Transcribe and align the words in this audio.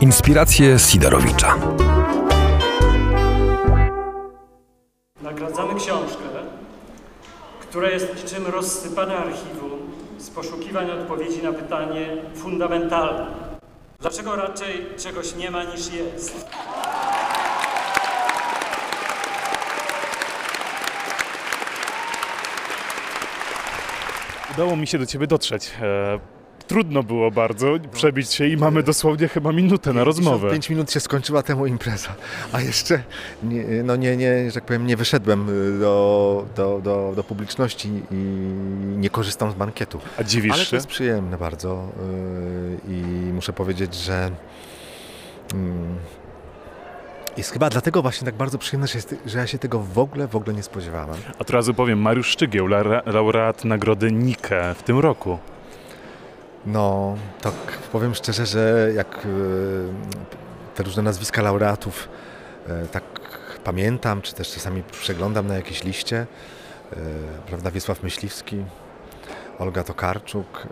Inspiracje 0.00 0.78
Sidorowicza. 0.78 1.56
Nagradzamy 5.22 5.74
książkę, 5.74 6.22
która 7.60 7.90
jest 7.90 8.24
niczym 8.24 8.46
rozsypane 8.46 9.16
archiwum 9.16 9.70
z 10.18 10.30
poszukiwań 10.30 10.90
odpowiedzi 10.90 11.42
na 11.42 11.52
pytanie 11.52 12.06
fundamentalne. 12.34 13.26
Dlaczego 14.00 14.36
raczej 14.36 14.86
czegoś 14.98 15.34
nie 15.34 15.50
ma 15.50 15.64
niż 15.64 15.92
jest? 15.92 16.46
Udało 24.54 24.76
mi 24.76 24.86
się 24.86 24.98
do 24.98 25.06
ciebie 25.06 25.26
dotrzeć. 25.26 25.70
Trudno 26.68 27.02
było 27.02 27.30
bardzo 27.30 27.66
przebić 27.92 28.32
się 28.32 28.46
i 28.46 28.56
mamy 28.56 28.82
dosłownie 28.82 29.28
chyba 29.28 29.52
minutę 29.52 29.92
na 29.92 30.04
rozmowę. 30.04 30.50
5 30.50 30.70
minut 30.70 30.92
się 30.92 31.00
skończyła 31.00 31.42
temu 31.42 31.66
impreza, 31.66 32.14
a 32.52 32.60
jeszcze 32.60 33.02
nie, 33.42 33.64
no 33.84 33.96
nie, 33.96 34.16
nie, 34.16 34.50
że 34.50 34.54
tak 34.54 34.64
powiem, 34.64 34.86
nie 34.86 34.96
wyszedłem 34.96 35.48
y, 35.48 35.78
do, 35.78 36.46
do, 36.56 36.80
do, 36.84 37.12
do 37.16 37.24
publiczności 37.24 37.88
i 38.10 38.14
nie 38.96 39.10
korzystam 39.10 39.50
z 39.50 39.54
bankietu. 39.54 40.00
A 40.18 40.22
dziwisz 40.22 40.52
Ale 40.52 40.64
się? 40.64 40.70
to 40.70 40.76
jest 40.76 40.86
przyjemne 40.86 41.38
bardzo 41.38 41.88
y, 42.88 42.92
i 42.92 43.02
muszę 43.32 43.52
powiedzieć, 43.52 43.94
że 43.94 44.30
mm, 45.54 45.96
jest 47.36 47.50
chyba 47.50 47.70
dlatego 47.70 48.02
właśnie 48.02 48.24
tak 48.24 48.34
bardzo 48.34 48.58
przyjemne, 48.58 48.86
że, 48.86 48.98
jest, 48.98 49.14
że 49.26 49.38
ja 49.38 49.46
się 49.46 49.58
tego 49.58 49.78
w 49.78 49.98
ogóle, 49.98 50.28
w 50.28 50.36
ogóle 50.36 50.56
nie 50.56 50.62
spodziewałem. 50.62 51.16
A 51.34 51.38
od 51.38 51.50
razu 51.50 51.74
powiem, 51.74 51.98
Mariusz 52.00 52.28
Szczygieł, 52.28 52.66
laureat 53.06 53.64
nagrody 53.64 54.12
Nike 54.12 54.74
w 54.74 54.82
tym 54.82 54.98
roku. 54.98 55.38
No, 56.66 57.16
tak 57.40 57.54
powiem 57.92 58.14
szczerze, 58.14 58.46
że 58.46 58.90
jak 58.94 59.26
y, 59.26 59.88
te 60.74 60.82
różne 60.82 61.02
nazwiska 61.02 61.42
laureatów 61.42 62.08
y, 62.68 62.88
tak 62.88 63.04
pamiętam, 63.64 64.22
czy 64.22 64.34
też 64.34 64.54
czasami 64.54 64.82
przeglądam 64.82 65.46
na 65.46 65.54
jakieś 65.54 65.84
liście, 65.84 66.26
y, 66.92 66.96
prawda, 67.46 67.70
Wiesław 67.70 68.02
Myśliwski, 68.02 68.64
Olga 69.58 69.84
Tokarczuk, 69.84 70.66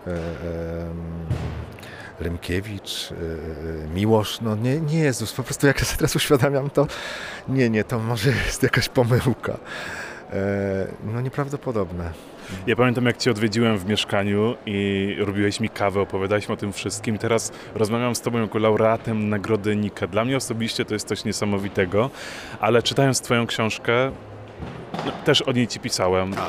Rymkiewicz, 2.19 3.09
Miłosz, 3.93 4.41
no 4.41 4.55
nie, 4.55 4.81
nie 4.81 4.99
Jezus, 4.99 5.33
po 5.33 5.43
prostu 5.43 5.67
jak 5.67 5.79
ja 5.79 5.85
sobie 5.85 5.97
teraz 5.97 6.15
uświadamiam 6.15 6.69
to, 6.69 6.87
nie, 7.47 7.69
nie, 7.69 7.83
to 7.83 7.99
może 7.99 8.29
jest 8.29 8.63
jakaś 8.63 8.89
pomyłka. 8.89 9.57
E, 10.35 10.87
No 11.13 11.21
nieprawdopodobne. 11.21 12.11
Ja 12.67 12.75
pamiętam, 12.75 13.05
jak 13.05 13.17
cię 13.17 13.31
odwiedziłem 13.31 13.77
w 13.77 13.85
mieszkaniu 13.85 14.55
i 14.65 15.15
robiłeś 15.19 15.59
mi 15.59 15.69
kawę, 15.69 16.01
opowiadałeś 16.01 16.49
o 16.49 16.57
tym 16.57 16.73
wszystkim. 16.73 17.17
Teraz 17.17 17.51
rozmawiam 17.75 18.15
z 18.15 18.21
tobą 18.21 18.41
jako 18.41 18.59
laureatem 18.59 19.29
nagrody 19.29 19.75
Nike. 19.75 20.07
Dla 20.07 20.25
mnie 20.25 20.37
osobiście 20.37 20.85
to 20.85 20.93
jest 20.93 21.07
coś 21.07 21.25
niesamowitego, 21.25 22.09
ale 22.59 22.83
czytając 22.83 23.21
twoją 23.21 23.47
książkę, 23.47 24.11
no, 25.05 25.11
też 25.25 25.41
o 25.41 25.51
niej 25.51 25.67
ci 25.67 25.79
pisałem. 25.79 26.33
Tak. 26.33 26.45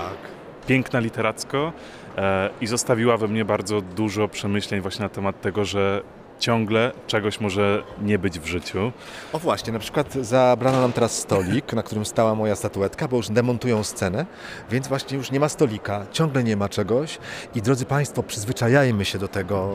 piękna 0.66 1.00
literacko 1.00 1.72
e, 2.16 2.50
i 2.60 2.66
zostawiła 2.66 3.16
we 3.16 3.28
mnie 3.28 3.44
bardzo 3.44 3.80
dużo 3.80 4.28
przemyśleń 4.28 4.80
właśnie 4.80 5.02
na 5.02 5.08
temat 5.08 5.40
tego, 5.40 5.64
że 5.64 6.02
ciągle 6.38 6.92
czegoś 7.06 7.40
może 7.40 7.82
nie 8.02 8.18
być 8.18 8.40
w 8.40 8.46
życiu. 8.46 8.92
O 9.32 9.38
właśnie, 9.38 9.72
na 9.72 9.78
przykład 9.78 10.12
zabrano 10.12 10.80
nam 10.80 10.92
teraz 10.92 11.18
stolik, 11.18 11.72
na 11.72 11.82
którym 11.82 12.04
stała 12.06 12.34
moja 12.34 12.56
statuetka, 12.56 13.08
bo 13.08 13.16
już 13.16 13.28
demontują 13.28 13.84
scenę, 13.84 14.26
więc 14.70 14.88
właśnie 14.88 15.18
już 15.18 15.30
nie 15.30 15.40
ma 15.40 15.48
stolika, 15.48 16.06
ciągle 16.12 16.44
nie 16.44 16.56
ma 16.56 16.68
czegoś 16.68 17.18
i 17.54 17.62
drodzy 17.62 17.84
Państwo, 17.84 18.22
przyzwyczajajmy 18.22 19.04
się 19.04 19.18
do 19.18 19.28
tego, 19.28 19.74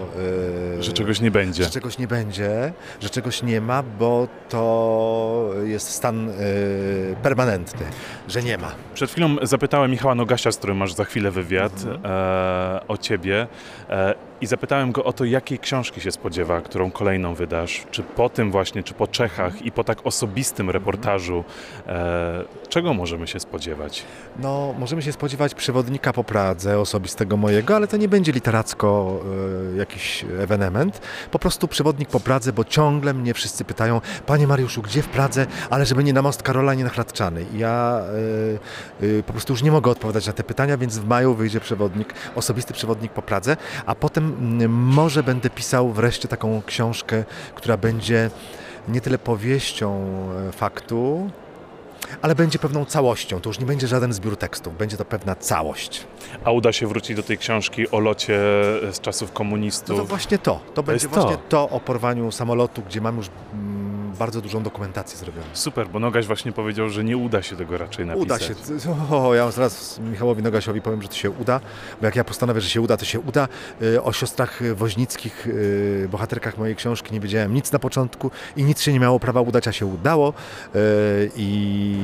yy, 0.76 0.84
Że 0.84 0.94
czegoś 0.94 1.22
nie 1.22 1.32
będzie. 1.32 1.64
że 1.64 1.70
czegoś 1.70 1.98
nie 1.98 2.08
będzie, 2.08 2.74
że 3.00 3.10
czegoś 3.10 3.44
nie 3.44 3.62
ma, 3.62 3.84
bo 3.84 4.28
to 4.50 5.50
jest 5.64 5.90
stan 5.90 6.28
yy, 6.28 7.16
permanentny, 7.24 7.86
że 8.28 8.44
nie 8.44 8.58
ma. 8.58 8.72
Przed 8.94 9.12
chwilą 9.12 9.36
zapytałem 9.42 9.92
Michała 9.92 10.16
Nogasia, 10.16 10.52
z 10.52 10.58
którym 10.58 10.78
masz 10.78 10.94
za 10.94 11.06
chwilę 11.06 11.32
wywiad, 11.32 11.74
e, 12.06 12.82
o 12.88 12.98
ciebie 12.98 13.48
e, 13.90 14.16
i 14.42 14.48
zapytałem 14.48 14.92
go 14.92 15.04
o 15.04 15.14
to, 15.14 15.26
jakiej 15.26 15.60
książki 15.60 16.02
się 16.02 16.12
spodziewa, 16.12 16.51
którą 16.62 16.92
kolejną 16.92 17.34
wydasz. 17.34 17.84
Czy 17.92 18.04
po 18.04 18.30
tym 18.30 18.52
właśnie, 18.52 18.84
czy 18.84 18.94
po 18.94 19.08
Czechach 19.08 19.62
i 19.62 19.72
po 19.72 19.84
tak 19.84 19.98
osobistym 20.04 20.70
reportażu, 20.70 21.44
e, 21.88 22.44
czego 22.70 22.94
możemy 22.94 23.28
się 23.28 23.40
spodziewać? 23.40 24.04
No, 24.40 24.74
możemy 24.80 25.02
się 25.02 25.12
spodziewać 25.12 25.56
przewodnika 25.56 26.14
po 26.14 26.24
Pradze, 26.24 26.80
osobistego 26.80 27.38
mojego, 27.38 27.76
ale 27.76 27.88
to 27.88 27.98
nie 27.98 28.08
będzie 28.08 28.32
literacko 28.32 29.20
e, 29.74 29.78
jakiś 29.78 30.26
ewenement. 30.40 31.02
Po 31.32 31.40
prostu 31.40 31.68
przewodnik 31.68 32.10
po 32.10 32.20
Pradze, 32.20 32.54
bo 32.54 32.64
ciągle 32.64 33.14
mnie 33.14 33.34
wszyscy 33.34 33.66
pytają, 33.66 34.02
panie 34.26 34.48
Mariuszu, 34.48 34.82
gdzie 34.82 35.02
w 35.02 35.08
Pradze, 35.08 35.48
ale 35.70 35.86
żeby 35.86 36.04
nie 36.04 36.14
na 36.14 36.22
most 36.22 36.44
Karola, 36.44 36.74
nie 36.74 36.84
na 36.84 36.90
Hradczany. 36.90 37.46
I 37.54 37.58
ja 37.58 38.02
e, 39.02 39.18
e, 39.20 39.24
po 39.24 39.34
prostu 39.34 39.54
już 39.54 39.64
nie 39.64 39.72
mogę 39.72 39.92
odpowiadać 39.92 40.28
na 40.28 40.34
te 40.34 40.44
pytania, 40.44 40.78
więc 40.78 40.98
w 40.98 41.08
maju 41.08 41.36
wyjdzie 41.36 41.60
przewodnik, 41.60 42.14
osobisty 42.36 42.74
przewodnik 42.74 43.12
po 43.12 43.22
Pradze, 43.22 43.58
a 43.86 43.96
potem 43.96 44.36
może 44.70 45.24
będę 45.24 45.50
pisał 45.50 45.90
wreszcie 45.90 46.28
taką 46.42 46.62
książkę, 46.66 47.24
która 47.56 47.78
będzie 47.78 48.30
nie 48.88 49.02
tyle 49.02 49.18
powieścią 49.18 50.08
e, 50.50 50.52
faktu, 50.52 51.30
ale 52.22 52.36
będzie 52.36 52.60
pewną 52.60 52.86
całością. 52.86 53.40
To 53.42 53.50
już 53.50 53.60
nie 53.60 53.66
będzie 53.66 53.88
żaden 53.88 54.14
zbiór 54.14 54.38
tekstów, 54.38 54.78
będzie 54.78 54.98
to 54.98 55.06
pewna 55.06 55.36
całość. 55.36 56.08
A 56.44 56.52
uda 56.52 56.72
się 56.72 56.88
wrócić 56.88 57.16
do 57.16 57.24
tej 57.24 57.38
książki 57.38 57.92
o 57.92 58.00
locie 58.00 58.40
z 58.92 59.00
czasów 59.02 59.30
No 59.30 59.36
komunistów? 59.38 59.98
to 59.98 60.06
właśnie 60.06 60.38
to. 60.38 60.60
To 60.74 60.84
będzie 60.84 61.06
jest 61.06 61.16
to. 61.16 61.22
właśnie 61.22 61.38
to. 61.50 61.70
o 61.70 61.80
porwaniu 61.80 62.32
samolotu, 62.32 62.82
gdzie 62.88 63.02
mam 63.02 63.18
już 63.18 63.28
bardzo 64.22 64.42
dużą 64.42 64.64
dokumentację 64.64 65.18
zrobioną. 65.18 65.46
Super, 65.54 65.88
bo 65.88 66.00
Nogaś 66.00 66.28
właśnie 66.28 66.52
powiedział, 66.52 66.90
że 66.90 67.04
nie 67.04 67.18
uda 67.18 67.42
się 67.42 67.56
tego 67.56 67.78
raczej 67.78 68.06
napisać. 68.06 68.26
Uda 68.26 68.40
się. 68.40 68.54
O, 69.18 69.36
ja 69.36 69.52
zaraz 69.52 70.00
Michałowi 70.00 70.44
Nogasiowi 70.44 70.82
powiem, 70.82 71.02
że 71.02 71.08
to 71.08 71.16
się 71.16 71.30
uda, 71.32 71.60
bo 72.02 72.06
jak 72.06 72.16
ja 72.16 72.24
postanowię, 72.24 72.62
że 72.62 72.70
się 72.70 72.82
uda, 72.82 72.98
to 72.98 73.06
się 73.06 73.20
uda. 73.20 73.48
Y, 73.82 74.04
O 74.04 74.14
siostrach 74.14 74.76
woźnickich, 74.76 75.48
y, 75.48 76.08
bohaterkach 76.12 76.58
mojej 76.58 76.76
książki 76.76 77.14
nie 77.14 77.20
wiedziałem 77.20 77.54
nic 77.54 77.72
na 77.72 77.80
początku 77.80 78.32
i 78.56 78.64
nic 78.64 78.82
się 78.82 78.94
nie 78.94 79.00
miało 79.00 79.20
prawa 79.20 79.42
udać, 79.42 79.68
a 79.68 79.72
się 79.72 79.86
udało. 79.86 80.34
Y, 80.76 81.32
I, 81.36 81.98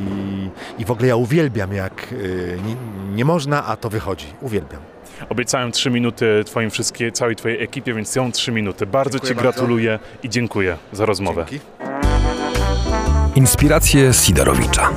i 0.80 0.86
w 0.86 0.92
ogóle 0.92 1.08
ja 1.08 1.16
uwielbiam, 1.16 1.74
jak 1.74 2.14
nie, 2.66 2.76
nie 3.16 3.26
można, 3.26 3.66
a 3.66 3.76
to 3.76 3.90
wychodzi. 3.90 4.28
Uwielbiam. 4.42 4.82
Obiecałem 5.30 5.72
trzy 5.72 5.90
minuty 5.90 6.44
twoim 6.46 6.70
wszystkie, 6.70 7.12
całej 7.12 7.36
twojej 7.36 7.64
ekipie, 7.64 7.94
więc 7.94 8.10
są 8.10 8.32
trzy 8.32 8.52
minuty. 8.52 8.86
Bardzo 8.86 9.12
Dziękuję 9.12 9.30
ci 9.30 9.36
bardzo. 9.36 9.52
gratuluję 9.52 10.00
i 10.24 10.30
dziękuję 10.30 10.78
za 10.92 11.06
rozmowę. 11.06 11.46
Dzięki. 11.50 11.87
Inspiracje 13.36 14.14
Sidorowicza. 14.14 14.90